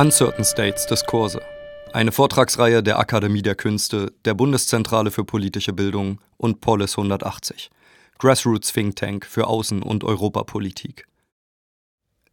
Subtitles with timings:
[0.00, 1.42] Uncertain States Diskurse.
[1.92, 7.68] Eine Vortragsreihe der Akademie der Künste, der Bundeszentrale für politische Bildung und Polis 180.
[8.20, 11.08] Grassroots Think Tank für Außen- und Europapolitik.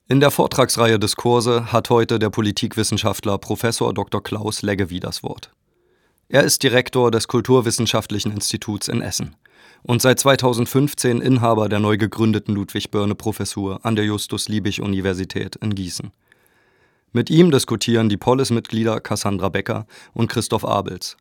[0.07, 3.61] In der Vortragsreihe Diskurse hat heute der Politikwissenschaftler Prof.
[3.61, 4.21] Dr.
[4.21, 5.49] Klaus Leggevi das Wort.
[6.29, 9.35] Er ist Direktor des Kulturwissenschaftlichen Instituts in Essen
[9.81, 16.11] und seit 2015 Inhaber der neu gegründeten Ludwig-Börne-Professur an der Justus-Liebig-Universität in Gießen.
[17.15, 21.15] Mit ihm diskutieren die Polis-Mitglieder Cassandra Becker und Christoph Abels.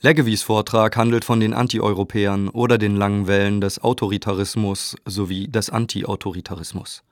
[0.00, 7.04] Leggevis Vortrag handelt von den Antieuropäern oder den langen Wellen des Autoritarismus sowie des Anti-Autoritarismus.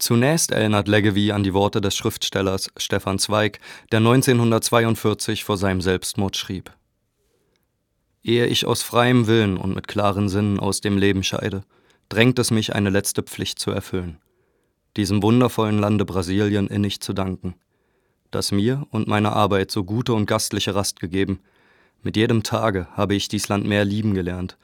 [0.00, 3.60] Zunächst erinnert Leggevi an die Worte des Schriftstellers Stefan Zweig,
[3.92, 6.72] der 1942 vor seinem Selbstmord schrieb.
[8.24, 11.62] Ehe ich aus freiem Willen und mit klaren Sinnen aus dem Leben scheide,
[12.08, 14.18] drängt es mich, eine letzte Pflicht zu erfüllen
[14.96, 17.54] diesem wundervollen Lande Brasilien innig zu danken,
[18.30, 21.40] das mir und meiner Arbeit so gute und gastliche Rast gegeben.
[22.02, 24.58] Mit jedem Tage habe ich dies Land mehr lieben gelernt,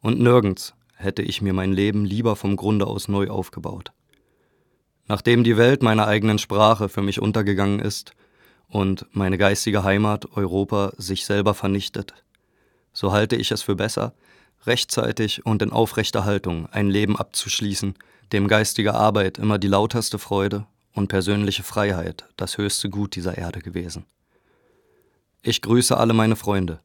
[0.00, 3.92] und nirgends hätte ich mir mein Leben lieber vom Grunde aus neu aufgebaut.
[5.06, 8.14] Nachdem die Welt meiner eigenen Sprache für mich untergegangen ist
[8.68, 12.14] und meine geistige Heimat Europa sich selber vernichtet,
[12.92, 14.14] so halte ich es für besser,
[14.66, 17.94] rechtzeitig und in aufrechter Haltung ein Leben abzuschließen,
[18.32, 23.60] dem geistige Arbeit immer die lauterste Freude und persönliche Freiheit das höchste Gut dieser Erde
[23.60, 24.04] gewesen.
[25.42, 26.80] Ich grüße alle meine Freunde.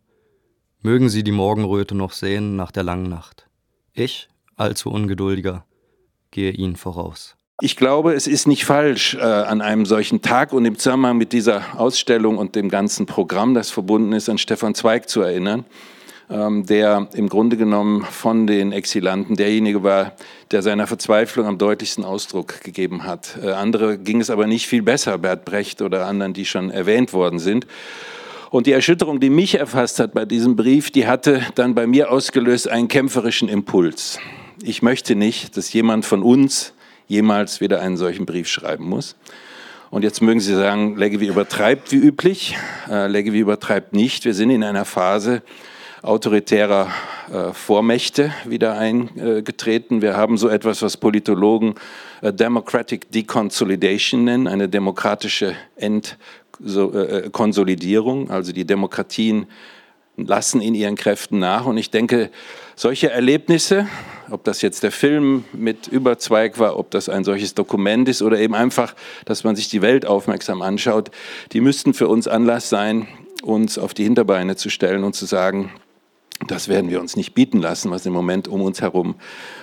[0.82, 3.48] Mögen sie die Morgenröte noch sehen nach der langen Nacht.
[3.94, 5.66] Ich, allzu ungeduldiger,
[6.32, 7.36] gehe ihnen voraus.
[7.62, 11.34] Ich glaube, es ist nicht falsch, äh, an einem solchen Tag und im Zusammenhang mit
[11.34, 15.66] dieser Ausstellung und dem ganzen Programm, das verbunden ist, an Stefan Zweig zu erinnern.
[16.30, 20.12] Ähm, der im Grunde genommen von den Exilanten derjenige war,
[20.52, 23.38] der seiner Verzweiflung am deutlichsten Ausdruck gegeben hat.
[23.42, 27.14] Äh, andere ging es aber nicht viel besser, Bert Brecht oder anderen, die schon erwähnt
[27.14, 27.66] worden sind.
[28.50, 32.12] Und die Erschütterung, die mich erfasst hat bei diesem Brief, die hatte dann bei mir
[32.12, 34.20] ausgelöst einen kämpferischen Impuls.
[34.62, 36.74] Ich möchte nicht, dass jemand von uns
[37.08, 39.16] jemals wieder einen solchen Brief schreiben muss.
[39.92, 42.58] Und jetzt mögen Sie sagen, Leggevi übertreibt wie üblich.
[42.90, 44.26] Äh, Leggevi übertreibt nicht.
[44.26, 45.42] Wir sind in einer Phase,
[46.08, 46.90] autoritärer
[47.32, 50.02] äh, Vormächte wieder eingetreten.
[50.02, 51.76] Wir haben so etwas, was Politologen
[52.22, 58.30] äh, Democratic Deconsolidation nennen, eine demokratische Entkonsolidierung.
[58.30, 59.48] Äh, also die Demokratien
[60.16, 61.66] lassen in ihren Kräften nach.
[61.66, 62.30] Und ich denke,
[62.76, 63.90] solche Erlebnisse,
[64.32, 68.40] ob das jetzt der Film mit Überzweig war, ob das ein solches Dokument ist oder
[68.40, 68.96] eben einfach,
[69.26, 71.12] dass man sich die Welt aufmerksam anschaut,
[71.52, 73.10] die müssten für uns Anlass sein,
[73.44, 75.74] uns auf die Hinterbeine zu stellen und zu sagen,
[76.52, 79.16] das werden wir uns nicht bieten lassen, was im Moment um uns herum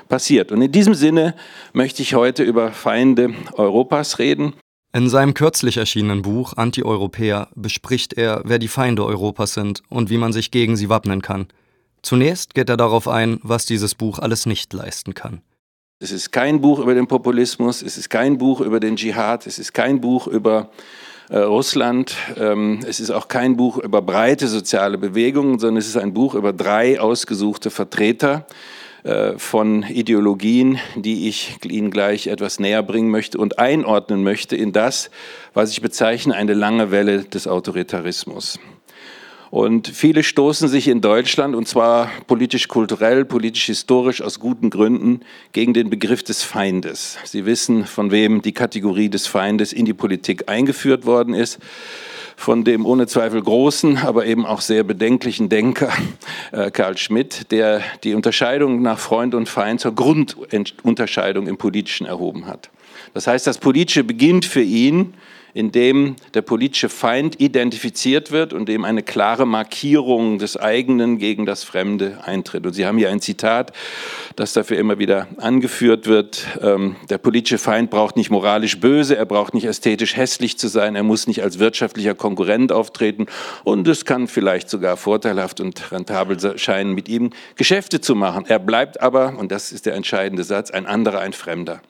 [0.08, 0.52] passiert.
[0.52, 1.34] Und in diesem Sinne
[1.72, 4.54] möchte ich heute über Feinde Europas reden.
[4.92, 10.18] In seinem kürzlich erschienenen Buch Anti-Europäer bespricht er, wer die Feinde Europas sind und wie
[10.18, 11.48] man sich gegen sie wappnen kann.
[12.02, 15.40] Zunächst geht er darauf ein, was dieses Buch alles nicht leisten kann.
[16.00, 19.58] Es ist kein Buch über den Populismus, es ist kein Buch über den Dschihad, es
[19.58, 20.70] ist kein Buch über
[21.30, 22.16] Russland.
[22.36, 26.34] Ähm, es ist auch kein Buch über breite soziale Bewegungen, sondern es ist ein Buch
[26.34, 28.46] über drei ausgesuchte Vertreter
[29.04, 34.72] äh, von Ideologien, die ich Ihnen gleich etwas näher bringen möchte und einordnen möchte in
[34.72, 35.10] das,
[35.52, 38.58] was ich bezeichne, eine lange Welle des Autoritarismus.
[39.54, 45.20] Und viele stoßen sich in Deutschland, und zwar politisch-kulturell, politisch-historisch aus guten Gründen,
[45.52, 47.18] gegen den Begriff des Feindes.
[47.22, 51.60] Sie wissen, von wem die Kategorie des Feindes in die Politik eingeführt worden ist
[52.36, 55.92] von dem ohne Zweifel großen, aber eben auch sehr bedenklichen Denker
[56.50, 62.48] äh, Karl Schmidt, der die Unterscheidung nach Freund und Feind zur Grundunterscheidung im Politischen erhoben
[62.48, 62.70] hat.
[63.12, 65.14] Das heißt, das Politische beginnt für ihn
[65.54, 71.46] in dem der politische Feind identifiziert wird und dem eine klare Markierung des eigenen gegen
[71.46, 72.66] das Fremde eintritt.
[72.66, 73.72] Und Sie haben hier ein Zitat,
[74.34, 76.44] das dafür immer wieder angeführt wird.
[76.60, 80.96] Ähm, der politische Feind braucht nicht moralisch böse, er braucht nicht ästhetisch hässlich zu sein,
[80.96, 83.26] er muss nicht als wirtschaftlicher Konkurrent auftreten
[83.62, 88.44] und es kann vielleicht sogar vorteilhaft und rentabel scheinen, mit ihm Geschäfte zu machen.
[88.48, 91.80] Er bleibt aber, und das ist der entscheidende Satz, ein anderer, ein Fremder.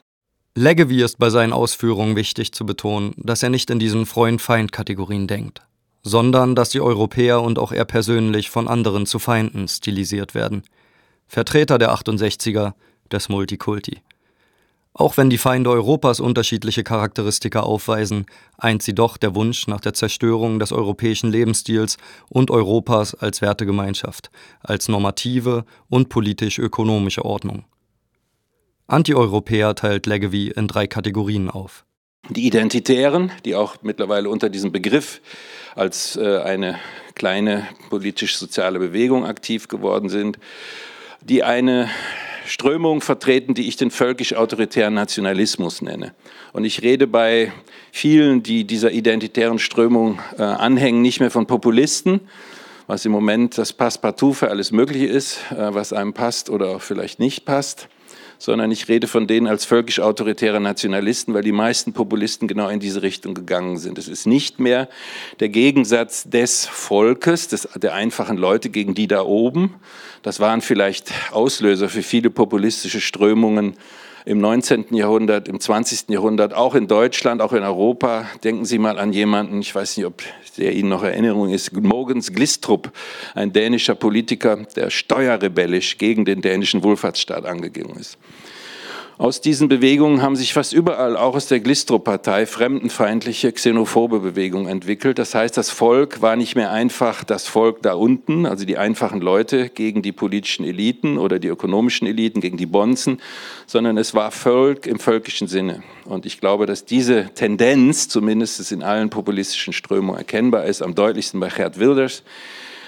[0.57, 5.63] Leggevi ist bei seinen Ausführungen wichtig zu betonen, dass er nicht in diesen Freund-Feind-Kategorien denkt,
[6.05, 10.63] sondern dass die Europäer und auch er persönlich von anderen zu Feinden stilisiert werden.
[11.27, 12.75] Vertreter der 68er,
[13.11, 13.99] des Multikulti.
[14.93, 18.27] Auch wenn die Feinde Europas unterschiedliche Charakteristika aufweisen,
[18.57, 21.97] eint sie doch der Wunsch nach der Zerstörung des europäischen Lebensstils
[22.29, 24.31] und Europas als Wertegemeinschaft,
[24.61, 27.65] als normative und politisch-ökonomische Ordnung.
[28.87, 31.85] Antieuropäer teilt Leggevi in drei Kategorien auf.
[32.31, 35.21] Die Identitären, die auch mittlerweile unter diesem Begriff
[35.75, 36.79] als äh, eine
[37.15, 40.39] kleine politisch-soziale Bewegung aktiv geworden sind,
[41.23, 41.91] die eine
[42.47, 46.15] Strömung vertreten, die ich den völkisch-autoritären Nationalismus nenne.
[46.53, 47.53] Und ich rede bei
[47.91, 52.21] vielen, die dieser identitären Strömung äh, anhängen, nicht mehr von Populisten,
[52.87, 56.83] was im Moment das Passepartout für alles Mögliche ist, äh, was einem passt oder auch
[56.83, 57.89] vielleicht nicht passt,
[58.45, 63.01] sondern ich rede von denen als völkisch-autoritäre Nationalisten, weil die meisten Populisten genau in diese
[63.01, 63.97] Richtung gegangen sind.
[63.97, 64.91] Es ist nicht mehr
[65.41, 69.77] der Gegensatz des Volkes, des, der einfachen Leute gegen die da oben.
[70.21, 73.77] Das waren vielleicht Auslöser für viele populistische Strömungen
[74.25, 74.95] im 19.
[74.95, 76.09] Jahrhundert, im 20.
[76.09, 78.27] Jahrhundert, auch in Deutschland, auch in Europa.
[78.43, 80.23] Denken Sie mal an jemanden, ich weiß nicht, ob
[80.57, 82.91] der Ihnen noch Erinnerung ist, Mogens Glistrup,
[83.35, 88.17] ein dänischer Politiker, der steuerrebellisch gegen den dänischen Wohlfahrtsstaat angegangen ist.
[89.17, 95.21] Aus diesen Bewegungen haben sich fast überall, auch aus der Glistrup-Partei, fremdenfeindliche, xenophobe Bewegungen entwickelt.
[95.21, 99.21] Das heißt, das Volk war nicht mehr einfach das Volk da unten, also die einfachen
[99.21, 103.21] Leute gegen die politischen Eliten oder die ökonomischen Eliten, gegen die Bonzen,
[103.67, 105.85] sondern es war Volk im völkischen Sinne.
[106.07, 111.39] Und ich glaube, dass diese Tendenz, zumindest in allen populistischen Strömungen erkennbar ist, am deutlichsten
[111.39, 112.25] bei Gerd Wilders,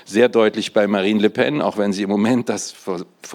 [0.07, 2.75] sehr deutlich bei Marine Le Pen, auch wenn sie im Moment das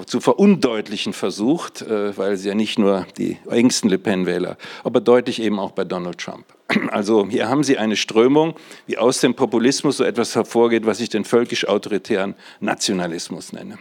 [0.06, 5.42] zu verundeutlichen versucht, äh, weil sie ja nicht nur die engsten Le Pen-Wähler, aber deutlich
[5.42, 6.46] eben auch bei Donald Trump.
[6.90, 8.56] Also hier haben Sie eine Strömung,
[8.88, 13.78] wie aus dem Populismus so etwas hervorgeht, was ich den völkisch-autoritären Nationalismus nenne.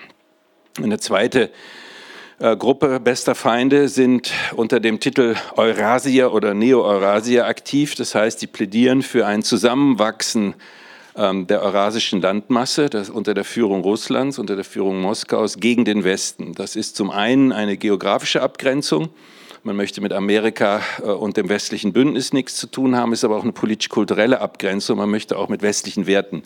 [0.82, 1.50] Eine zweite
[2.40, 7.94] äh, Gruppe bester Feinde sind unter dem Titel Eurasia oder Neo-Eurasia aktiv.
[7.94, 10.54] Das heißt, die plädieren für ein Zusammenwachsen
[11.16, 16.54] der eurasischen Landmasse das unter der Führung Russlands, unter der Führung Moskaus gegen den Westen.
[16.54, 19.08] Das ist zum einen eine geografische Abgrenzung.
[19.62, 23.36] Man möchte mit Amerika äh, und dem westlichen Bündnis nichts zu tun haben, ist aber
[23.36, 24.96] auch eine politisch-kulturelle Abgrenzung.
[24.96, 26.44] Man möchte auch mit westlichen Werten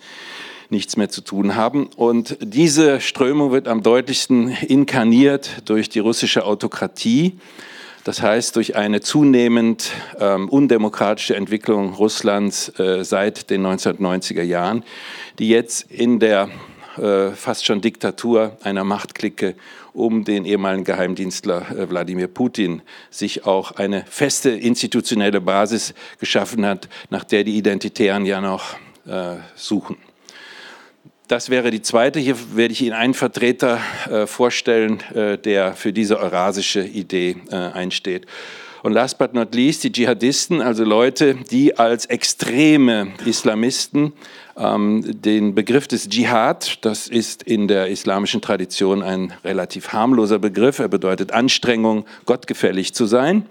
[0.69, 1.88] nichts mehr zu tun haben.
[1.94, 7.38] Und diese Strömung wird am deutlichsten inkarniert durch die russische Autokratie
[8.04, 9.90] das heißt, durch eine zunehmend
[10.20, 14.84] ähm, undemokratische Entwicklung Russlands äh, seit den 1990er Jahren,
[15.38, 16.50] die jetzt in der
[16.98, 19.54] äh, fast schon Diktatur einer Machtklicke
[19.94, 26.88] um den ehemaligen Geheimdienstler äh, Wladimir Putin sich auch eine feste institutionelle Basis geschaffen hat,
[27.10, 28.74] nach der die Identitären ja noch
[29.06, 29.96] äh, suchen.
[31.26, 32.20] Das wäre die zweite.
[32.20, 33.80] Hier werde ich Ihnen einen Vertreter
[34.10, 38.26] äh, vorstellen, äh, der für diese eurasische Idee äh, einsteht.
[38.82, 44.12] Und last but not least die Dschihadisten, also Leute, die als extreme Islamisten
[44.58, 50.78] ähm, den Begriff des Dschihad, das ist in der islamischen Tradition ein relativ harmloser Begriff,
[50.78, 53.46] er bedeutet Anstrengung, gottgefällig zu sein,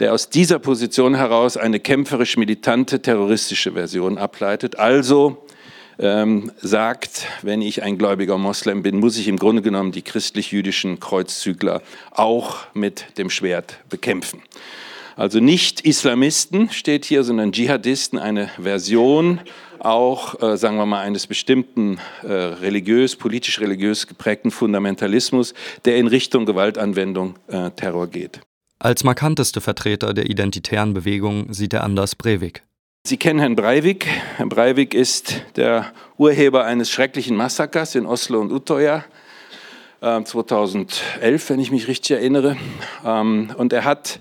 [0.00, 5.44] der aus dieser Position heraus eine kämpferisch militante terroristische Version ableitet, also
[5.98, 11.00] ähm, sagt, wenn ich ein gläubiger Moslem bin, muss ich im Grunde genommen die christlich-jüdischen
[11.00, 14.42] Kreuzzügler auch mit dem Schwert bekämpfen.
[15.16, 19.40] Also nicht Islamisten steht hier, sondern Dschihadisten, eine Version
[19.78, 26.46] auch, äh, sagen wir mal, eines bestimmten äh, religiös, politisch-religiös geprägten Fundamentalismus, der in Richtung
[26.46, 28.40] Gewaltanwendung, äh, Terror geht.
[28.78, 32.62] Als markanteste Vertreter der identitären Bewegung sieht er Anders Breivik.
[33.04, 34.06] Sie kennen Herrn Breivik.
[34.36, 39.04] Herr Breivik ist der Urheber eines schrecklichen Massakers in Oslo und Utøya
[40.00, 42.56] 2011, äh, wenn ich mich richtig erinnere.
[43.04, 44.20] Ähm, und er hat,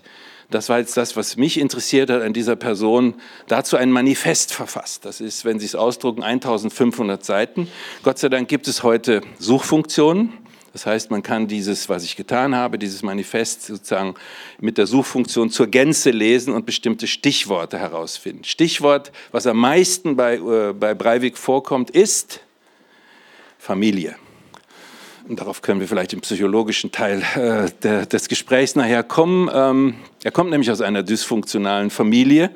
[0.50, 3.14] das war jetzt das, was mich interessiert hat an dieser Person,
[3.48, 5.06] dazu ein Manifest verfasst.
[5.06, 7.68] Das ist, wenn Sie es ausdrucken, 1500 Seiten.
[8.02, 10.34] Gott sei Dank gibt es heute Suchfunktionen.
[10.74, 14.16] Das heißt, man kann dieses, was ich getan habe, dieses Manifest sozusagen
[14.60, 18.46] mit der Suchfunktion zur Gänze lesen und bestimmte Stichworte herausfinden.
[18.46, 22.40] Stichwort, was am meisten bei, äh, bei Breivik vorkommt, ist
[23.60, 24.16] Familie.
[25.28, 29.50] Und darauf können wir vielleicht im psychologischen Teil äh, der, des Gesprächs nachher kommen.
[29.54, 32.50] Ähm, er kommt nämlich aus einer dysfunktionalen Familie,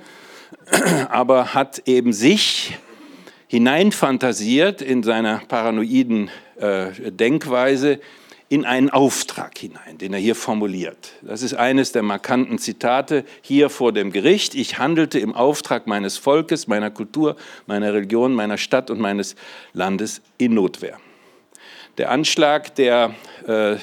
[1.10, 2.78] aber hat eben sich
[3.48, 8.00] hineinfantasiert in seiner paranoiden äh, Denkweise
[8.48, 11.14] in einen Auftrag hinein, den er hier formuliert.
[11.24, 14.54] Das ist eines der markanten Zitate hier vor dem Gericht.
[14.54, 19.36] Ich handelte im Auftrag meines Volkes, meiner Kultur, meiner Religion, meiner Stadt und meines
[19.74, 21.00] Landes in Notwehr.
[21.98, 23.16] Der Anschlag der
[23.48, 23.78] äh,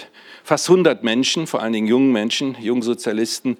[0.45, 3.57] fast 100 Menschen, vor allen Dingen jungen Menschen, Jungsozialisten,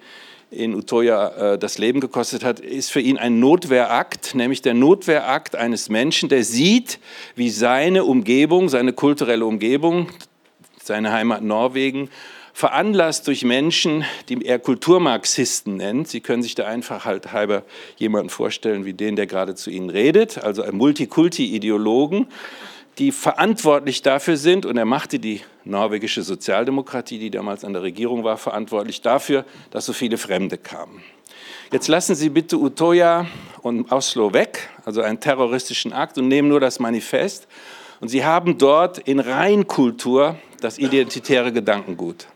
[0.53, 5.55] in Utoya äh, das Leben gekostet hat, ist für ihn ein Notwehrakt, nämlich der Notwehrakt
[5.55, 6.99] eines Menschen, der sieht,
[7.35, 10.09] wie seine Umgebung, seine kulturelle Umgebung,
[10.81, 12.09] seine Heimat Norwegen,
[12.53, 16.07] veranlasst durch Menschen, die er Kulturmarxisten nennt.
[16.07, 17.63] Sie können sich da einfach halt halber
[17.97, 22.27] jemanden vorstellen wie den, der gerade zu Ihnen redet, also ein Multikulti-Ideologen,
[22.99, 28.23] die verantwortlich dafür sind, und er machte die norwegische Sozialdemokratie, die damals an der Regierung
[28.23, 31.01] war, verantwortlich dafür, dass so viele Fremde kamen.
[31.71, 33.25] Jetzt lassen Sie bitte Utoya
[33.63, 37.47] und Oslo weg, also einen terroristischen Akt, und nehmen nur das Manifest.
[37.99, 42.27] Und Sie haben dort in Reinkultur das identitäre Gedankengut.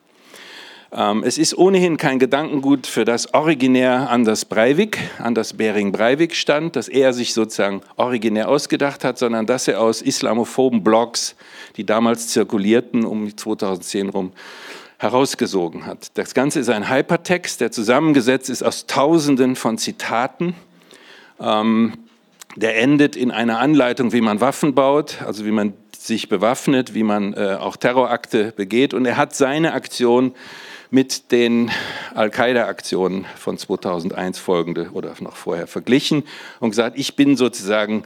[0.91, 6.75] Ähm, es ist ohnehin kein Gedankengut, für das originär Anders Breivik, Anders Bering Breivik stand,
[6.75, 11.35] dass er sich sozusagen originär ausgedacht hat, sondern dass er aus islamophoben Blogs,
[11.75, 14.31] die damals zirkulierten, um 2010 rum,
[14.97, 16.17] herausgesogen hat.
[16.17, 20.55] Das Ganze ist ein Hypertext, der zusammengesetzt ist aus Tausenden von Zitaten.
[21.39, 21.93] Ähm,
[22.55, 27.03] der endet in einer Anleitung, wie man Waffen baut, also wie man sich bewaffnet, wie
[27.03, 28.95] man äh, auch Terrorakte begeht.
[28.95, 30.33] Und er hat seine Aktion
[30.89, 31.69] mit den
[32.15, 36.23] Al-Qaida-Aktionen von 2001 folgende oder noch vorher verglichen
[36.59, 38.03] und gesagt, ich bin sozusagen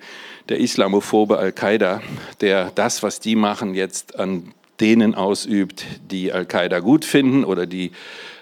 [0.50, 2.02] der islamophobe Al-Qaida,
[2.42, 7.92] der das, was die machen, jetzt an denen ausübt, die Al-Qaida gut finden oder die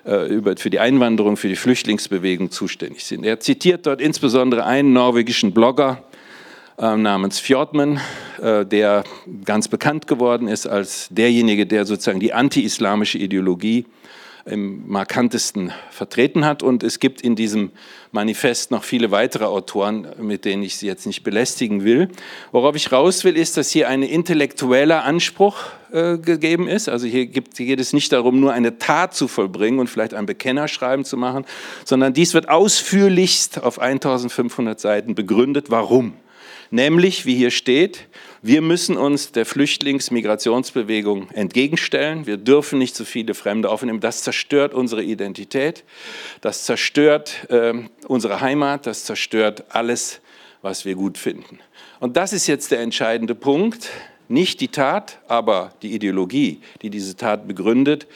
[0.05, 3.25] äh, für die Einwanderung, für die Flüchtlingsbewegung zuständig sind.
[3.25, 6.01] Er zitiert dort insbesondere einen norwegischen Blogger
[6.77, 7.99] äh, namens Fjordman,
[8.41, 9.03] äh, der
[9.43, 13.85] ganz bekannt geworden ist als derjenige, der sozusagen die anti-islamische Ideologie
[14.45, 16.63] im markantesten vertreten hat.
[16.63, 17.71] Und es gibt in diesem
[18.11, 22.09] Manifest noch viele weitere Autoren, mit denen ich Sie jetzt nicht belästigen will.
[22.51, 25.57] Worauf ich raus will, ist, dass hier ein intellektueller Anspruch
[25.91, 26.89] äh, gegeben ist.
[26.89, 30.13] Also hier, gibt, hier geht es nicht darum, nur eine Tat zu vollbringen und vielleicht
[30.13, 31.45] ein Bekennerschreiben zu machen,
[31.85, 36.13] sondern dies wird ausführlichst auf 1500 Seiten begründet, warum.
[36.71, 38.07] Nämlich, wie hier steht,
[38.41, 42.25] wir müssen uns der Flüchtlings-Migrationsbewegung entgegenstellen.
[42.25, 43.99] Wir dürfen nicht zu viele Fremde aufnehmen.
[43.99, 45.83] Das zerstört unsere Identität,
[46.41, 47.73] das zerstört äh,
[48.07, 50.21] unsere Heimat, das zerstört alles,
[50.61, 51.59] was wir gut finden.
[51.99, 53.89] Und das ist jetzt der entscheidende Punkt.
[54.27, 58.07] Nicht die Tat, aber die Ideologie, die diese Tat begründet,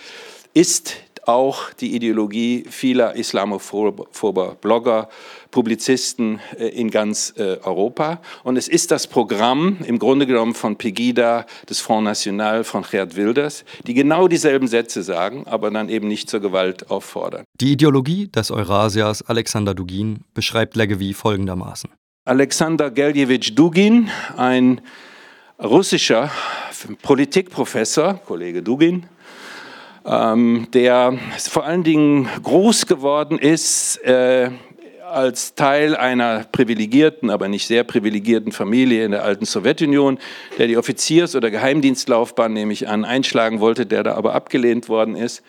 [0.53, 5.10] ist auch die Ideologie vieler islamophober Blogger,
[5.51, 8.22] Publizisten äh, in ganz äh, Europa.
[8.44, 13.15] Und es ist das Programm im Grunde genommen von Pegida, des Front National, von Gerd
[13.15, 17.44] Wilders, die genau dieselben Sätze sagen, aber dann eben nicht zur Gewalt auffordern.
[17.62, 21.89] Die Ideologie des Eurasias Alexander Dugin beschreibt Leggevi folgendermaßen.
[22.25, 24.82] Alexander Geljewitsch Dugin, ein
[25.62, 26.32] russischer
[27.01, 29.06] Politikprofessor, Kollege Dugin,
[30.05, 34.50] der vor allen Dingen groß geworden ist äh,
[35.13, 40.17] als Teil einer privilegierten, aber nicht sehr privilegierten Familie in der alten Sowjetunion,
[40.57, 45.15] der die Offiziers- oder Geheimdienstlaufbahn, nehme ich an, einschlagen wollte, der da aber abgelehnt worden
[45.15, 45.43] ist.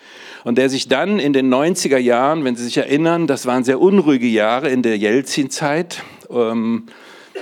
[0.45, 3.81] Und der sich dann in den 90er Jahren, wenn Sie sich erinnern, das waren sehr
[3.81, 6.85] unruhige Jahre in der Jelzin-Zeit, ähm,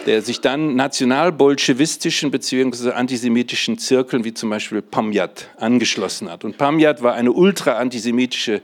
[0.06, 2.92] der sich dann nationalbolschewistischen bzw.
[2.92, 6.44] antisemitischen Zirkeln wie zum Beispiel Pamjat angeschlossen hat.
[6.44, 8.62] Und Pamjat war eine ultra-antisemitische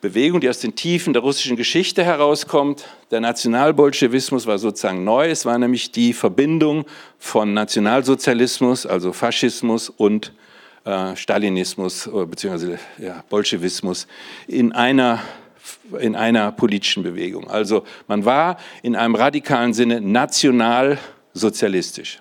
[0.00, 2.84] Bewegung, die aus den Tiefen der russischen Geschichte herauskommt.
[3.10, 5.30] Der Nationalbolschewismus war sozusagen neu.
[5.30, 6.84] Es war nämlich die Verbindung
[7.18, 10.32] von Nationalsozialismus, also Faschismus und
[10.84, 12.76] äh, Stalinismus äh, bzw.
[12.98, 14.06] Ja, Bolschewismus
[14.46, 15.20] in einer
[15.98, 17.50] in einer politischen Bewegung.
[17.50, 22.20] Also man war in einem radikalen Sinne nationalsozialistisch.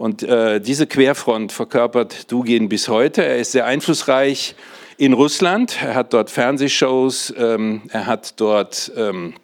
[0.00, 3.22] Und äh, diese Querfront verkörpert Dugin bis heute.
[3.22, 4.54] Er ist sehr einflussreich
[4.96, 5.76] in Russland.
[5.82, 9.34] Er hat dort Fernsehshows, ähm, er hat dort, ähm,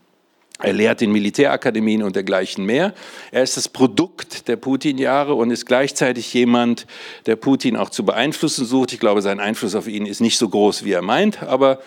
[0.59, 2.95] er lehrt in Militärakademien und dergleichen mehr.
[3.33, 6.87] Er ist das Produkt der Putin-Jahre und ist gleichzeitig jemand,
[7.27, 8.95] der Putin auch zu beeinflussen sucht.
[8.95, 11.81] Ich glaube, sein Einfluss auf ihn ist nicht so groß, wie er meint, aber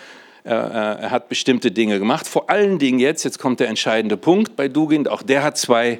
[0.43, 2.27] er hat bestimmte Dinge gemacht.
[2.27, 5.99] Vor allen Dingen jetzt, jetzt kommt der entscheidende Punkt bei Dugin, auch der hat zwei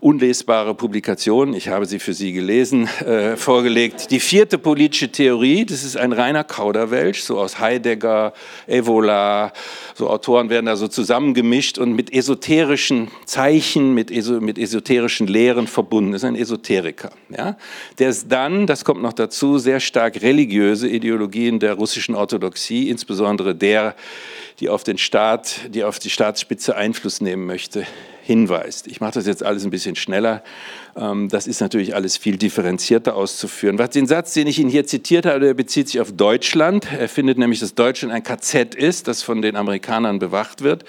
[0.00, 4.10] unlesbare Publikation, ich habe sie für Sie gelesen, äh, vorgelegt.
[4.10, 8.32] Die vierte politische Theorie, das ist ein reiner Kauderwelsch, so aus Heidegger,
[8.66, 9.52] Evola,
[9.94, 15.66] so Autoren werden da so zusammengemischt und mit esoterischen Zeichen, mit, eso, mit esoterischen Lehren
[15.66, 16.12] verbunden.
[16.12, 17.10] Das ist ein Esoteriker.
[17.28, 17.58] Ja?
[17.98, 23.54] Der ist dann, das kommt noch dazu, sehr stark religiöse Ideologien der russischen Orthodoxie, insbesondere
[23.54, 23.94] der,
[24.60, 27.86] die auf den Staat, die auf die Staatsspitze Einfluss nehmen möchte,
[28.22, 28.86] hinweist.
[28.86, 30.42] Ich mache das jetzt alles ein bisschen schneller.
[30.96, 33.78] Ähm, das ist natürlich alles viel differenzierter auszuführen.
[33.78, 36.86] Was den Satz, den ich Ihnen hier zitiert habe, der bezieht sich auf Deutschland.
[36.92, 40.84] Er findet nämlich, dass Deutschland ein KZ ist, das von den Amerikanern bewacht wird.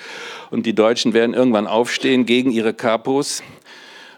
[0.50, 3.44] Und die Deutschen werden irgendwann aufstehen gegen ihre Kapos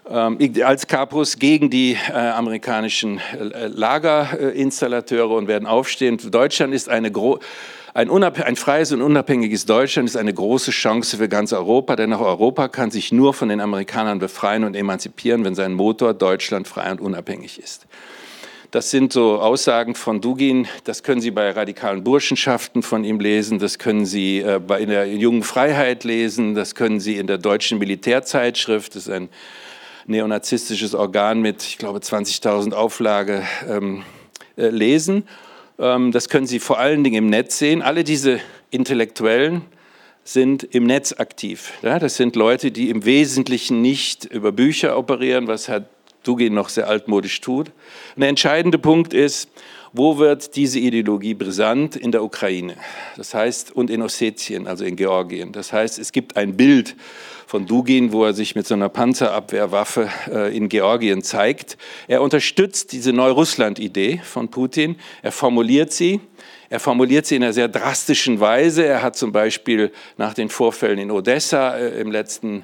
[0.10, 6.17] ähm, als Capus gegen die äh, amerikanischen äh, Lagerinstallateure und werden aufstehen.
[6.22, 7.12] Deutschland ist eine
[7.93, 12.21] ein, ein, freies und unabhängiges Deutschland ist eine große Chance für ganz Europa, denn auch
[12.21, 16.91] Europa kann sich nur von den Amerikanern befreien und emanzipieren, wenn sein Motor Deutschland frei
[16.91, 17.85] und unabhängig ist.
[18.71, 23.59] Das sind so Aussagen von Dugin, das können Sie bei radikalen Burschenschaften von ihm lesen,
[23.59, 27.77] das können Sie äh, in der Jungen Freiheit lesen, das können Sie in der deutschen
[27.77, 29.29] Militärzeitschrift, das ist ein
[30.07, 34.03] neonazistisches Organ mit, ich glaube, 20.000 Auflage ähm,
[34.57, 35.27] äh, lesen.
[35.83, 37.81] Ähm, das können Sie vor allen Dingen im Netz sehen.
[37.81, 38.39] Alle diese
[38.71, 39.63] Intellektuellen
[40.23, 41.73] sind im Netz aktiv.
[41.81, 45.85] Das sind Leute, die im Wesentlichen nicht über Bücher operieren, was Herr
[46.23, 47.71] Dugin noch sehr altmodisch tut.
[48.15, 49.49] Und der entscheidende Punkt ist,
[49.91, 51.97] wo wird diese Ideologie brisant?
[51.97, 52.77] In der Ukraine.
[53.17, 55.51] Das heißt, und in Ossetien, also in Georgien.
[55.51, 56.95] Das heißt, es gibt ein Bild
[57.53, 61.77] von Dugin, wo er sich mit so einer Panzerabwehrwaffe äh, in Georgien zeigt.
[62.07, 64.95] Er unterstützt diese Neurussland-Idee von Putin.
[65.22, 66.19] Er formuliert sie.
[66.72, 68.88] Er formuliert sie in einer sehr drastischen Weise.
[68.88, 72.63] Er hat zum Beispiel nach den Vorfällen in Odessa äh, im letzten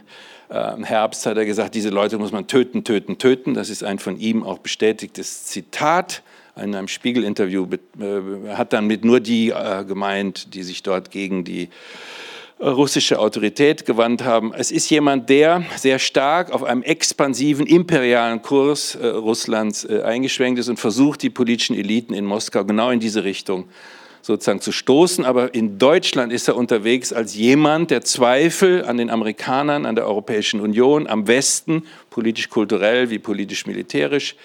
[0.49, 3.53] äh, Herbst hat er gesagt, diese Leute muss man töten, töten, töten.
[3.53, 6.23] Das ist ein von ihm auch bestätigtes Zitat.
[6.55, 7.67] In einem Spiegel-Interview
[7.99, 11.69] äh, hat dann mit nur die äh, gemeint, die sich dort gegen die
[12.61, 14.53] russische Autorität gewandt haben.
[14.53, 20.77] Es ist jemand, der sehr stark auf einem expansiven imperialen Kurs Russlands eingeschwenkt ist und
[20.77, 23.69] versucht, die politischen Eliten in Moskau genau in diese Richtung
[24.21, 25.25] sozusagen zu stoßen.
[25.25, 30.05] Aber in Deutschland ist er unterwegs als jemand, der Zweifel an den Amerikanern, an der
[30.05, 34.35] Europäischen Union, am Westen, politisch-kulturell wie politisch-militärisch,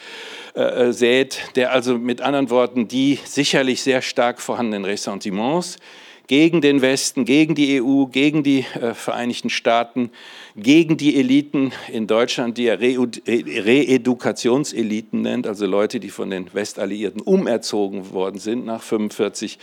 [0.54, 5.78] äh, äh, sät, der also mit anderen Worten die sicherlich sehr stark vorhandenen Ressentiments
[6.26, 10.10] gegen den Westen, gegen die EU, gegen die äh, Vereinigten Staaten,
[10.56, 17.20] gegen die Eliten in Deutschland, die er Reedukationseliten nennt, also Leute, die von den Westalliierten
[17.20, 19.60] umerzogen worden sind nach 45,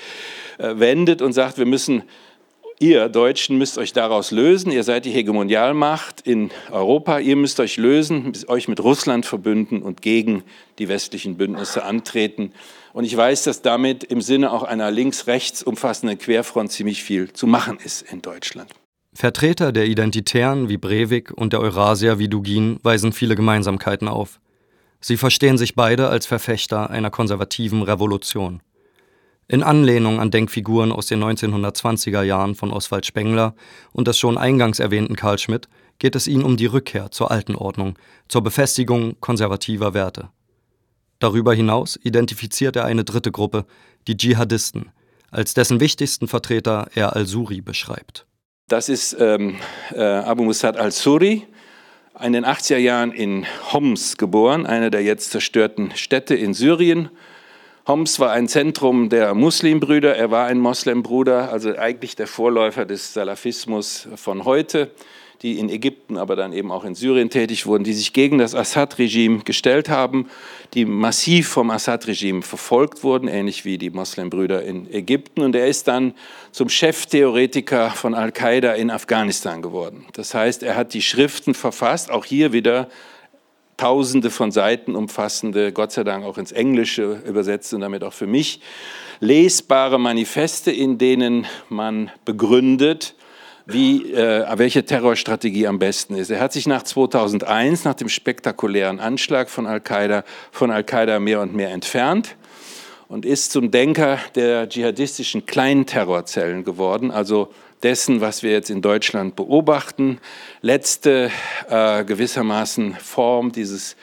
[0.58, 2.04] äh, wendet und sagt, wir müssen
[2.82, 4.72] Ihr Deutschen müsst euch daraus lösen.
[4.72, 7.20] Ihr seid die Hegemonialmacht in Europa.
[7.20, 10.42] Ihr müsst euch lösen, euch mit Russland verbünden und gegen
[10.80, 12.54] die westlichen Bündnisse antreten.
[12.92, 17.46] Und ich weiß, dass damit im Sinne auch einer links-rechts umfassenden Querfront ziemlich viel zu
[17.46, 18.72] machen ist in Deutschland.
[19.14, 24.40] Vertreter der Identitären wie Breivik und der Eurasier wie Dugin weisen viele Gemeinsamkeiten auf.
[25.00, 28.64] Sie verstehen sich beide als Verfechter einer konservativen Revolution.
[29.52, 33.54] In Anlehnung an Denkfiguren aus den 1920er Jahren von Oswald Spengler
[33.92, 35.68] und des schon eingangs erwähnten Karl Schmidt
[36.00, 40.30] geht es ihnen um die Rückkehr zur alten Ordnung, zur Befestigung konservativer Werte.
[41.20, 43.66] Darüber hinaus identifiziert er eine dritte Gruppe,
[44.08, 44.94] die Dschihadisten,
[45.32, 48.26] als dessen wichtigsten Vertreter er al-Suri beschreibt.
[48.70, 49.58] Das ist ähm,
[49.94, 51.46] äh, Abu Musad al-Suri,
[52.24, 57.10] in den 80er Jahren in Homs geboren, einer der jetzt zerstörten Städte in Syrien.
[57.92, 63.14] Homs war ein Zentrum der Muslimbrüder, er war ein Moslembruder, also eigentlich der Vorläufer des
[63.14, 64.92] Salafismus von heute
[65.42, 68.54] die in Ägypten, aber dann eben auch in Syrien tätig wurden, die sich gegen das
[68.54, 70.30] Assad-Regime gestellt haben,
[70.76, 75.42] die massiv vom Assad-Regime verfolgt wurden, ähnlich wie die Moslembrüder in Ägypten.
[75.42, 76.14] Und er ist dann
[76.52, 80.06] zum Cheftheoretiker von Al-Qaida in Afghanistan geworden.
[80.14, 82.88] Das heißt, er hat die Schriften verfasst, auch hier wieder
[83.82, 88.28] tausende von Seiten umfassende, Gott sei Dank auch ins Englische übersetzt und damit auch für
[88.28, 88.62] mich
[89.22, 93.16] lesbare Manifeste, in denen man begründet,
[93.66, 96.30] wie, äh, welche Terrorstrategie am besten ist.
[96.30, 101.56] Er hat sich nach 2001, nach dem spektakulären Anschlag von Al-Qaida, von Al-Qaida mehr und
[101.56, 102.36] mehr entfernt
[103.08, 107.52] und ist zum Denker der dschihadistischen Kleinterrorzellen geworden, also
[107.84, 110.20] dessen, was wir jetzt in Deutschland beobachten.
[110.62, 111.32] Letzte
[111.70, 113.96] äh, gewissermaßen Form dieses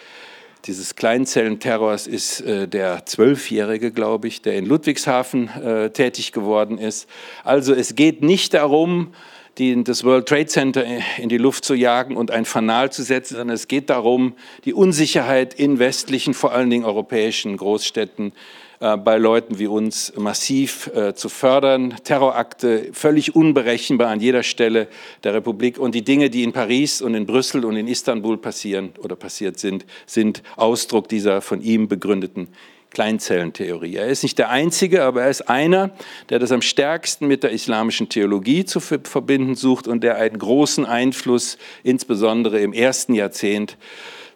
[0.67, 7.09] dieses Kleinzellenterrors ist äh, der Zwölfjährige, glaube ich, der in Ludwigshafen äh, tätig geworden ist.
[7.43, 9.15] Also es geht nicht darum,
[9.57, 10.85] die, das World Trade Center
[11.17, 14.75] in die Luft zu jagen und ein Fanal zu setzen, sondern es geht darum, die
[14.75, 21.15] Unsicherheit in westlichen, vor allen Dingen europäischen Großstädten äh, bei Leuten wie uns massiv äh,
[21.15, 21.97] zu fördern.
[22.05, 24.89] Terrorakte völlig unberechenbar an jeder Stelle
[25.25, 28.93] der Republik und die Dinge, die in Paris und in Brüssel und in Istanbul passieren
[29.03, 32.49] oder passiert sind, sind Ausdruck dieser von ihm begründeten
[32.91, 33.97] Kleinzellentheorie.
[33.97, 35.91] Er ist nicht der Einzige, aber er ist einer,
[36.31, 40.87] der das am stärksten mit der islamischen Theologie zu verbinden sucht und der einen großen
[40.87, 43.77] Einfluss, insbesondere im ersten Jahrzehnt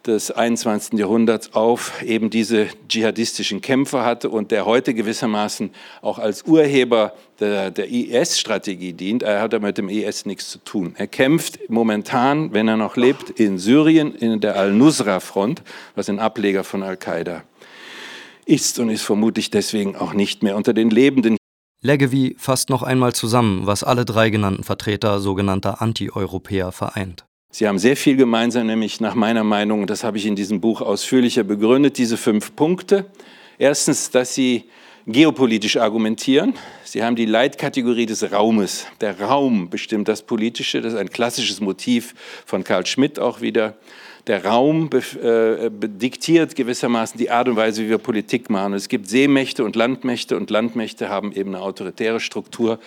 [0.07, 0.99] des 21.
[0.99, 7.71] Jahrhunderts auf eben diese dschihadistischen Kämpfer hatte und der heute gewissermaßen auch als Urheber der,
[7.71, 9.23] der IS-Strategie dient.
[9.23, 10.95] Er hat mit dem IS nichts zu tun.
[10.97, 15.63] Er kämpft momentan, wenn er noch lebt, in Syrien in der Al-Nusra-Front,
[15.95, 17.43] was ein Ableger von Al-Qaida
[18.45, 21.37] ist und ist vermutlich deswegen auch nicht mehr unter den Lebenden.
[21.81, 27.25] Leggevi fasst noch einmal zusammen, was alle drei genannten Vertreter sogenannter Anti-Europäer vereint.
[27.55, 30.63] Sie haben sehr viel gemeinsam, nämlich nach meiner Meinung, und das habe ich in diesem
[30.63, 33.05] Buch ausführlicher begründet, diese fünf Punkte.
[33.59, 34.71] Erstens, dass sie
[35.07, 36.55] geopolitisch argumentieren.
[36.83, 38.87] Sie haben die Leitkategorie des Raumes.
[39.03, 40.81] Der Raum bestimmt das Politische.
[40.81, 42.15] Das ist ein klassisches Motiv
[42.47, 43.77] von Karl Schmidt auch wieder
[44.29, 48.75] der Raum äh, diktiert gewissermaßen die Art und Weise, wie wir Politik machen.
[48.75, 52.79] Es gibt Seemächte und Landmächte und Landmächte haben eben eine autoritäre Struktur.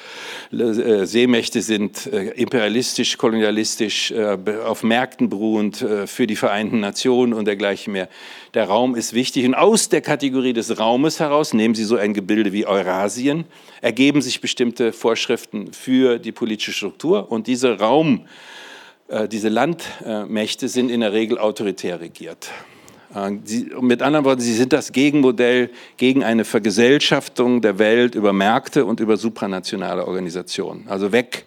[0.54, 4.14] Äh, Seemächte sind äh, imperialistisch, kolonialistisch,
[4.66, 8.08] auf Märkten beruhend für die Vereinten Nationen und dergleichen mehr.
[8.54, 12.14] Der Raum ist wichtig und aus der Kategorie des Raumes heraus, nehmen Sie so ein
[12.14, 13.46] Gebilde wie Eurasien,
[13.82, 18.30] ergeben sich bestimmte Vorschriften für die politische Struktur und dieser Raum äh,
[19.32, 22.50] diese Landmächte sind in der Regel autoritär regiert.
[23.16, 28.34] Äh, sie, mit anderen Worten, sie sind das Gegenmodell gegen eine Vergesellschaftung der Welt über
[28.34, 30.86] Märkte und über supranationale Organisationen.
[30.88, 31.46] Also weg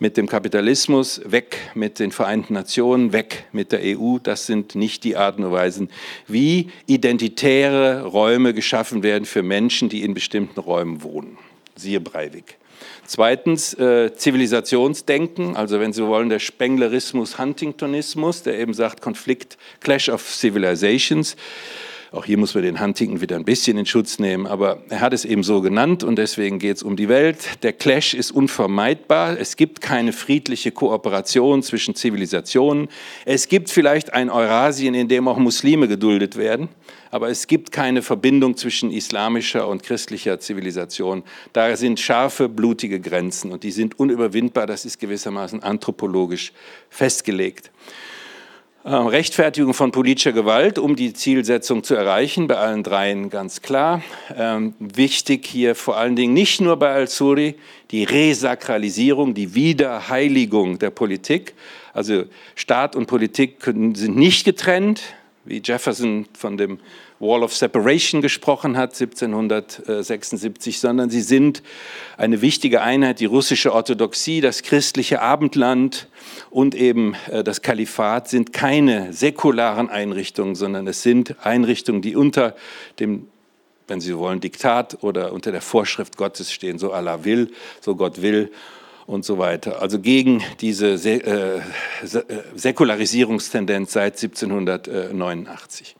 [0.00, 4.18] mit dem Kapitalismus, weg mit den Vereinten Nationen, weg mit der EU.
[4.22, 5.90] Das sind nicht die Arten und Weisen,
[6.28, 11.36] wie identitäre Räume geschaffen werden für Menschen, die in bestimmten Räumen wohnen.
[11.74, 12.58] Siehe Breivik.
[13.06, 20.08] Zweitens äh, Zivilisationsdenken, also wenn Sie wollen, der Spenglerismus, Huntingtonismus, der eben sagt Konflikt, Clash
[20.08, 21.36] of Civilizations.
[22.10, 25.12] Auch hier muss man den Huntington wieder ein bisschen in Schutz nehmen, aber er hat
[25.12, 27.62] es eben so genannt und deswegen geht es um die Welt.
[27.62, 29.38] Der Clash ist unvermeidbar.
[29.38, 32.88] Es gibt keine friedliche Kooperation zwischen Zivilisationen.
[33.26, 36.70] Es gibt vielleicht ein Eurasien, in dem auch Muslime geduldet werden,
[37.10, 41.24] aber es gibt keine Verbindung zwischen islamischer und christlicher Zivilisation.
[41.52, 44.66] Da sind scharfe, blutige Grenzen und die sind unüberwindbar.
[44.66, 46.52] Das ist gewissermaßen anthropologisch
[46.88, 47.70] festgelegt.
[48.90, 54.00] Ähm, Rechtfertigung von politischer Gewalt, um die Zielsetzung zu erreichen, bei allen dreien ganz klar.
[54.34, 57.56] Ähm, wichtig hier vor allen Dingen nicht nur bei Al-Suri
[57.90, 61.52] die Resakralisierung, die Wiederheiligung der Politik.
[61.92, 62.24] Also
[62.54, 65.02] Staat und Politik sind nicht getrennt,
[65.48, 66.78] wie Jefferson von dem
[67.18, 71.62] Wall of Separation gesprochen hat, 1776, sondern sie sind
[72.16, 76.08] eine wichtige Einheit, die russische Orthodoxie, das christliche Abendland
[76.50, 82.54] und eben äh, das Kalifat sind keine säkularen Einrichtungen, sondern es sind Einrichtungen, die unter
[83.00, 83.28] dem
[83.90, 88.20] wenn Sie wollen, Diktat oder unter der Vorschrift Gottes stehen, so Allah will, so Gott
[88.20, 88.52] will
[89.08, 89.80] und so weiter.
[89.80, 91.60] Also gegen diese äh,
[92.54, 95.96] Säkularisierungstendenz seit 1789.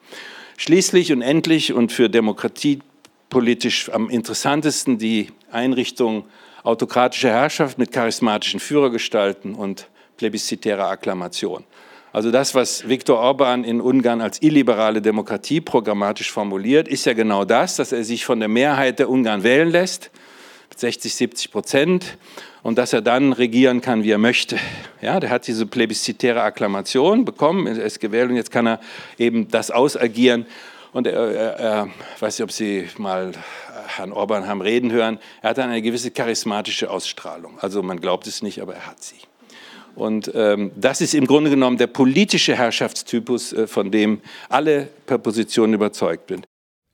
[0.58, 2.80] Schließlich und endlich und für Demokratie
[3.30, 6.26] politisch am interessantesten die Einrichtung
[6.64, 11.64] autokratischer Herrschaft mit charismatischen Führergestalten und plebiszitärer Akklamation.
[12.12, 17.46] Also das, was Viktor Orban in Ungarn als illiberale Demokratie programmatisch formuliert, ist ja genau
[17.46, 20.10] das, dass er sich von der Mehrheit der Ungarn wählen lässt,
[20.76, 22.18] 60, 70 Prozent,
[22.68, 24.58] und dass er dann regieren kann, wie er möchte.
[25.00, 28.80] Ja, der hat diese plebiszitäre Akklamation bekommen, er ist gewählt und jetzt kann er
[29.16, 30.44] eben das ausagieren.
[30.92, 31.14] Und er,
[31.58, 31.88] er
[32.20, 33.32] weiß nicht, ob Sie mal
[33.86, 37.58] Herrn Orban haben reden hören, er hat eine gewisse charismatische Ausstrahlung.
[37.58, 39.16] Also man glaubt es nicht, aber er hat sie.
[39.94, 45.16] Und ähm, das ist im Grunde genommen der politische Herrschaftstypus, äh, von dem alle per
[45.16, 46.44] Position überzeugt sind.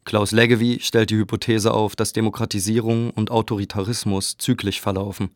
[0.05, 5.31] Klaus Leggevi stellt die Hypothese auf, dass Demokratisierung und Autoritarismus zyklisch verlaufen.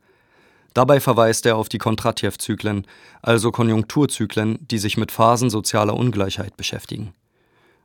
[0.74, 2.87] Dabei verweist er auf die Kondratjew-Zyklen,
[3.22, 7.14] also Konjunkturzyklen, die sich mit Phasen sozialer Ungleichheit beschäftigen.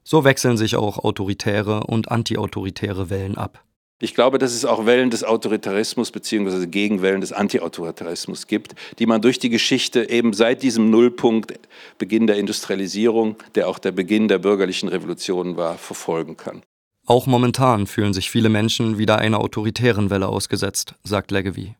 [0.04, 3.64] So wechseln sich auch autoritäre und antiautoritäre Wellen ab.
[4.04, 6.68] Ich glaube, dass es auch Wellen des Autoritarismus bzw.
[6.68, 11.54] Gegenwellen des Antiautoritarismus gibt, die man durch die Geschichte eben seit diesem Nullpunkt,
[12.00, 16.64] Beginn der Industrialisierung, der auch der Beginn der bürgerlichen Revolution war, verfolgen kann.
[17.06, 21.76] Auch momentan fühlen sich viele Menschen wieder einer autoritären Welle ausgesetzt, sagt Leggevi.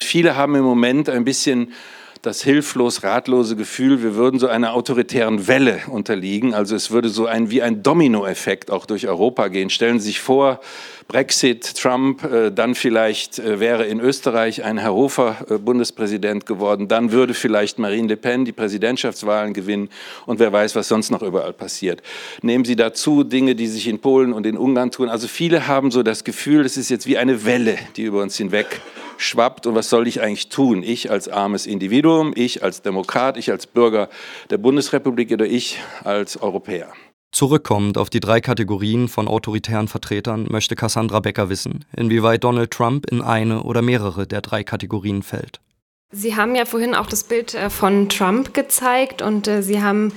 [0.00, 1.72] Viele haben im Moment ein bisschen
[2.22, 6.54] das hilflos ratlose Gefühl, wir würden so einer autoritären Welle unterliegen.
[6.54, 9.70] Also es würde so ein wie ein Dominoeffekt auch durch Europa gehen.
[9.70, 10.60] Stellen Sie sich vor,
[11.08, 16.88] Brexit, Trump, äh, dann vielleicht äh, wäre in Österreich ein Herr Hofer äh, Bundespräsident geworden,
[16.88, 19.88] dann würde vielleicht Marine Le Pen die Präsidentschaftswahlen gewinnen
[20.26, 22.02] und wer weiß, was sonst noch überall passiert.
[22.42, 25.08] Nehmen Sie dazu Dinge, die sich in Polen und in Ungarn tun.
[25.08, 28.36] Also viele haben so das Gefühl, es ist jetzt wie eine Welle, die über uns
[28.36, 28.80] hinweg
[29.16, 30.82] schwappt und was soll ich eigentlich tun?
[30.82, 34.08] Ich als armes Individuum, ich als Demokrat, ich als Bürger
[34.50, 36.92] der Bundesrepublik oder ich als Europäer.
[37.32, 43.06] Zurückkommend auf die drei Kategorien von autoritären Vertretern möchte Cassandra Becker wissen, inwieweit Donald Trump
[43.10, 45.60] in eine oder mehrere der drei Kategorien fällt.
[46.10, 50.12] Sie haben ja vorhin auch das Bild äh, von Trump gezeigt und äh, Sie haben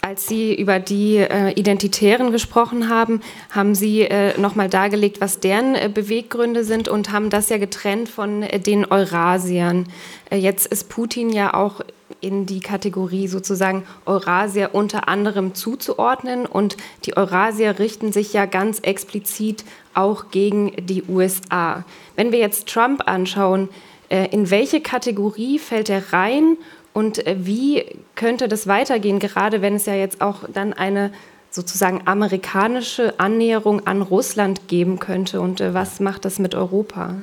[0.00, 6.64] als Sie über die äh, Identitären gesprochen haben, haben Sie nochmal dargelegt, was deren Beweggründe
[6.64, 9.86] sind und haben das ja getrennt von den Eurasiern.
[10.32, 11.82] Jetzt ist Putin ja auch
[12.22, 18.78] in die Kategorie sozusagen Eurasier unter anderem zuzuordnen und die Eurasier richten sich ja ganz
[18.78, 21.84] explizit auch gegen die USA.
[22.16, 23.68] Wenn wir jetzt Trump anschauen,
[24.08, 26.56] äh, in welche Kategorie fällt er rein
[26.92, 31.12] und äh, wie könnte das weitergehen, gerade wenn es ja jetzt auch dann eine
[31.50, 35.40] sozusagen amerikanische Annäherung an Russland geben könnte?
[35.40, 37.16] Und äh, was macht das mit Europa?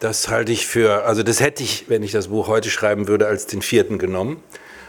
[0.00, 3.26] Das halte ich für, also das hätte ich, wenn ich das Buch heute schreiben würde,
[3.26, 4.42] als den vierten genommen.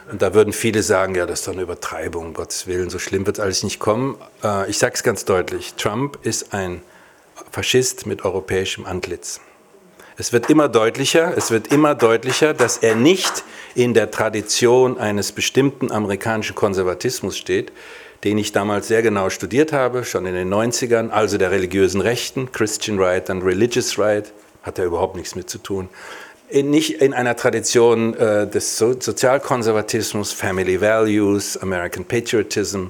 [0.09, 2.97] Und da würden viele sagen, ja, das ist doch eine Übertreibung, um Gottes Willen, so
[2.97, 4.17] schlimm wird es alles nicht kommen.
[4.41, 6.81] Äh, ich sage es ganz deutlich, Trump ist ein
[7.51, 9.41] Faschist mit europäischem Antlitz.
[10.17, 13.43] Es wird immer deutlicher, es wird immer deutlicher, dass er nicht
[13.75, 17.73] in der Tradition eines bestimmten amerikanischen Konservatismus steht,
[18.23, 22.51] den ich damals sehr genau studiert habe, schon in den 90ern, also der religiösen Rechten,
[22.53, 24.31] Christian Right und Religious Right,
[24.63, 25.89] hat er überhaupt nichts mit zu tun.
[26.49, 32.87] In, nicht in einer Tradition äh, des so Sozialkonservatismus, Family Values, American Patriotism,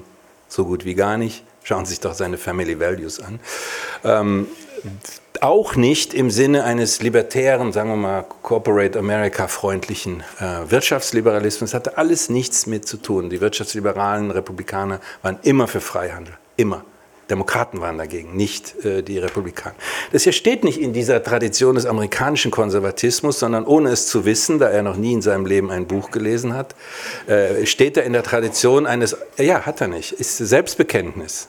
[0.48, 1.44] so gut wie gar nicht.
[1.64, 3.38] Schauen Sie sich doch seine Family Values an.
[4.02, 4.48] Ähm,
[5.40, 11.74] auch nicht im Sinne eines libertären, sagen wir mal, Corporate America freundlichen äh, Wirtschaftsliberalismus.
[11.74, 13.30] Hatte alles nichts mit zu tun.
[13.30, 16.34] Die wirtschaftsliberalen Republikaner waren immer für Freihandel.
[16.56, 16.84] Immer.
[17.32, 19.74] Demokraten waren dagegen, nicht äh, die Republikaner.
[20.12, 24.58] Das hier steht nicht in dieser Tradition des amerikanischen Konservatismus, sondern ohne es zu wissen,
[24.58, 26.74] da er noch nie in seinem Leben ein Buch gelesen hat,
[27.26, 31.48] äh, steht er in der Tradition eines, ja, hat er nicht, ist Selbstbekenntnis.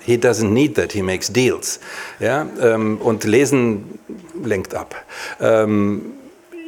[0.00, 1.78] He doesn't need that, he makes deals.
[2.18, 3.98] Ja, ähm, und Lesen
[4.42, 4.96] lenkt ab.
[5.40, 6.14] Ähm,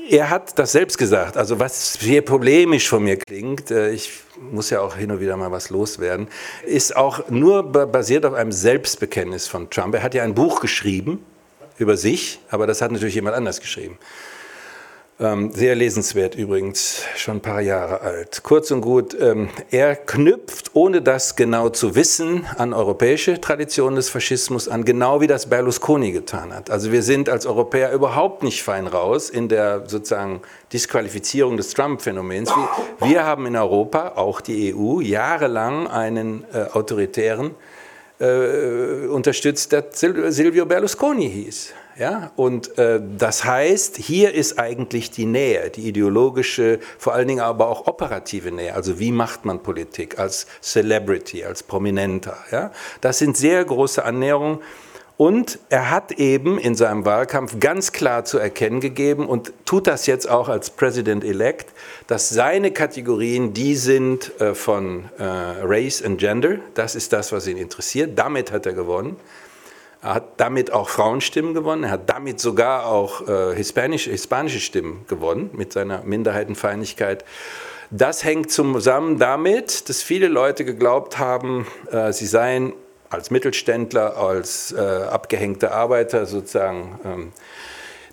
[0.09, 4.13] er hat das selbst gesagt, also was sehr problemisch von mir klingt, äh, ich
[4.51, 6.29] muss ja auch hin und wieder mal was loswerden,
[6.65, 9.95] ist auch nur basiert auf einem Selbstbekenntnis von Trump.
[9.95, 11.25] Er hat ja ein Buch geschrieben
[11.79, 13.99] über sich, aber das hat natürlich jemand anders geschrieben.
[15.21, 18.43] Ähm, sehr lesenswert übrigens, schon ein paar Jahre alt.
[18.43, 24.09] Kurz und gut, ähm, er knüpft, ohne das genau zu wissen, an europäische Traditionen des
[24.09, 26.71] Faschismus an, genau wie das Berlusconi getan hat.
[26.71, 30.41] Also wir sind als Europäer überhaupt nicht fein raus in der sozusagen
[30.73, 32.51] Disqualifizierung des Trump-Phänomens.
[33.01, 37.55] Wir, haben in Europa, auch die EU, jahrelang einen äh, autoritären
[38.19, 41.75] äh, unterstützt, der Silvio Berlusconi hieß.
[41.99, 42.33] Ja?
[42.37, 47.69] Und äh, das heißt, hier ist eigentlich die Nähe, die ideologische, vor allen Dingen aber
[47.69, 48.75] auch operative Nähe.
[48.75, 52.37] Also wie macht man Politik als Celebrity, als Prominenter?
[52.51, 52.73] Ja?
[53.01, 54.59] Das sind sehr große Annäherungen.
[55.19, 60.07] Und er hat eben in seinem Wahlkampf ganz klar zu erkennen gegeben und tut das
[60.07, 61.71] jetzt auch als President-elect,
[62.09, 66.57] dass seine Kategorien die sind äh, von äh, Race and Gender.
[66.75, 68.19] Das ist das, was ihn interessiert.
[68.19, 69.17] Damit hat er gewonnen.
[70.03, 71.85] Er hat damit auch Frauenstimmen gewonnen.
[71.85, 77.25] Er hat damit sogar auch äh, hispanische, hispanische Stimmen gewonnen mit seiner Minderheitenfeindlichkeit.
[77.91, 82.73] Das hängt zusammen damit, dass viele Leute geglaubt haben, äh, sie seien
[83.11, 87.33] als Mittelständler, als äh, abgehängte Arbeiter sozusagen ähm,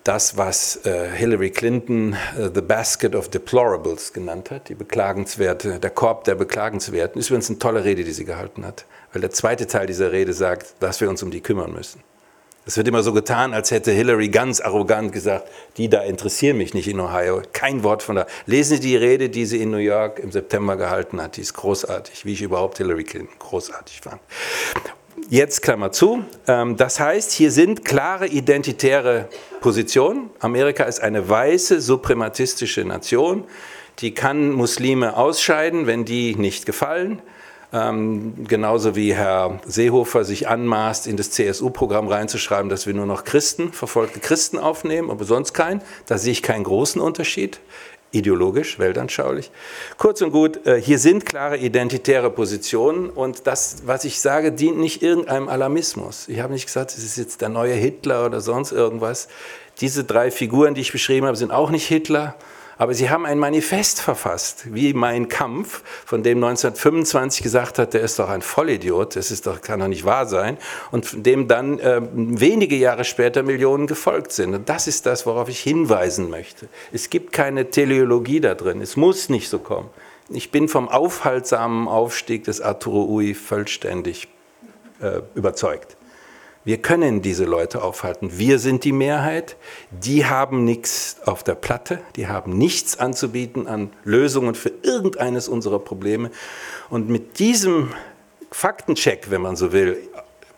[0.04, 5.90] das, was äh, Hillary Clinton äh, the basket of deplorables genannt hat, die beklagenswerte, der
[5.90, 7.18] Korb der Beklagenswerten.
[7.18, 10.32] Ist übrigens eine tolle Rede, die sie gehalten hat weil der zweite Teil dieser Rede
[10.32, 12.02] sagt, dass wir uns um die kümmern müssen.
[12.66, 16.74] Es wird immer so getan, als hätte Hillary ganz arrogant gesagt, die da interessieren mich
[16.74, 17.42] nicht in Ohio.
[17.52, 18.26] Kein Wort von da.
[18.46, 21.36] Lesen Sie die Rede, die sie in New York im September gehalten hat.
[21.36, 24.20] Die ist großartig, wie ich überhaupt Hillary Clinton großartig fand.
[25.28, 26.24] Jetzt Klammer zu.
[26.46, 29.28] Ähm, das heißt, hier sind klare identitäre
[29.60, 30.30] Positionen.
[30.38, 33.44] Amerika ist eine weiße, suprematistische Nation.
[33.98, 37.20] Die kann Muslime ausscheiden, wenn die nicht gefallen.
[37.72, 43.22] Ähm, genauso wie Herr Seehofer sich anmaßt, in das CSU-Programm reinzuschreiben, dass wir nur noch
[43.22, 45.80] Christen, verfolgte Christen aufnehmen, aber sonst keinen.
[46.06, 47.60] Da sehe ich keinen großen Unterschied
[48.12, 49.50] ideologisch, weltanschaulich.
[49.96, 54.78] Kurz und gut, äh, hier sind klare identitäre Positionen und das, was ich sage, dient
[54.78, 56.28] nicht irgendeinem Alarmismus.
[56.28, 59.28] Ich habe nicht gesagt, es ist jetzt der neue Hitler oder sonst irgendwas.
[59.80, 62.34] Diese drei Figuren, die ich beschrieben habe, sind auch nicht Hitler,
[62.80, 68.00] Aber sie haben ein Manifest verfasst, wie mein Kampf, von dem 1925 gesagt hat, der
[68.00, 70.56] ist doch ein Vollidiot, das ist doch, kann doch nicht wahr sein,
[70.90, 74.54] und dem dann äh, wenige Jahre später Millionen gefolgt sind.
[74.54, 76.70] Und das ist das, worauf ich hinweisen möchte.
[76.90, 79.90] Es gibt keine Teleologie da drin, es muss nicht so kommen.
[80.30, 84.28] Ich bin vom aufhaltsamen Aufstieg des Arturo Ui vollständig
[85.02, 85.98] äh, überzeugt.
[86.62, 88.38] Wir können diese Leute aufhalten.
[88.38, 89.56] Wir sind die Mehrheit.
[89.90, 92.00] Die haben nichts auf der Platte.
[92.16, 96.30] Die haben nichts anzubieten an Lösungen für irgendeines unserer Probleme.
[96.90, 97.92] Und mit diesem
[98.52, 99.96] Faktencheck, wenn man so will,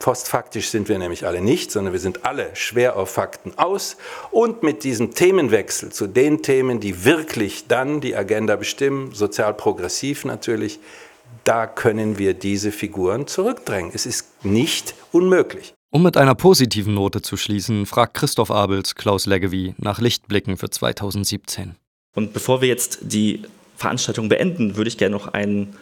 [0.01, 3.97] postfaktisch sind wir nämlich alle nicht, sondern wir sind alle schwer auf Fakten aus.
[4.33, 10.25] Und mit diesem Themenwechsel zu den Themen, die wirklich dann die Agenda bestimmen, sozial progressiv
[10.25, 10.81] natürlich,
[11.45, 13.93] da können wir diese Figuren zurückdrängen.
[13.95, 15.75] Es ist nicht unmöglich.
[15.95, 20.71] Um mit einer positiven Note zu schließen, fragt Christoph Abels Klaus Leggevi nach Lichtblicken für
[20.71, 21.75] 2017.
[22.15, 23.43] Und bevor wir jetzt die
[23.77, 25.77] Veranstaltung beenden, würde ich gerne noch einen,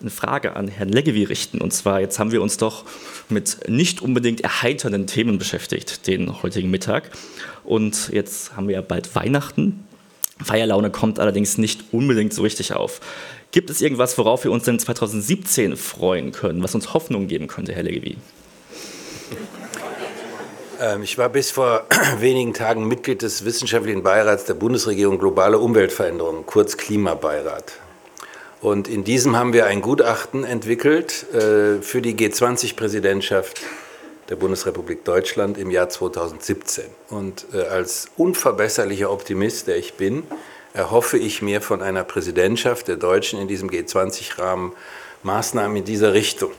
[0.00, 1.60] eine Frage an Herrn Leggevi richten.
[1.60, 2.84] Und zwar, jetzt haben wir uns doch
[3.28, 7.10] mit nicht unbedingt erheiternden Themen beschäftigt, den heutigen Mittag.
[7.64, 9.84] Und jetzt haben wir ja bald Weihnachten.
[10.44, 13.00] Feierlaune kommt allerdings nicht unbedingt so richtig auf.
[13.50, 17.74] Gibt es irgendwas, worauf wir uns denn 2017 freuen können, was uns Hoffnung geben könnte,
[17.74, 18.16] Herr Leggevi?
[20.80, 21.84] Ähm, ich war bis vor
[22.18, 27.74] wenigen Tagen Mitglied des wissenschaftlichen Beirats der Bundesregierung Globale Umweltveränderung, kurz Klimabeirat.
[28.60, 33.60] Und in diesem haben wir ein Gutachten entwickelt äh, für die G20-Präsidentschaft
[34.28, 36.84] der Bundesrepublik Deutschland im Jahr 2017.
[37.10, 40.24] Und äh, als unverbesserlicher Optimist, der ich bin,
[40.74, 44.72] erhoffe ich mir von einer Präsidentschaft der Deutschen in diesem G20-Rahmen
[45.22, 46.50] Maßnahmen in dieser Richtung.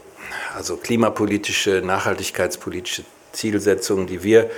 [0.56, 4.50] Also klimapolitische, nachhaltigkeitspolitische Zielsetzungen, die wir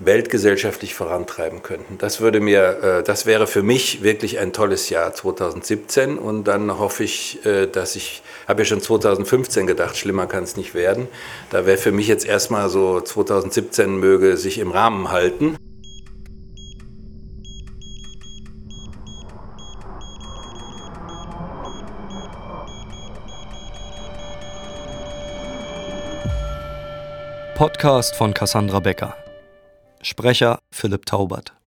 [0.00, 1.98] weltgesellschaftlich vorantreiben könnten.
[1.98, 6.78] Das würde mir, äh, das wäre für mich wirklich ein tolles Jahr 2017 und dann
[6.78, 11.06] hoffe ich, äh, dass ich, habe ja schon 2015 gedacht, schlimmer kann es nicht werden.
[11.50, 15.56] Da wäre für mich jetzt erstmal so 2017 möge sich im Rahmen halten.
[27.60, 29.14] Podcast von Cassandra Becker.
[30.00, 31.59] Sprecher Philipp Taubert.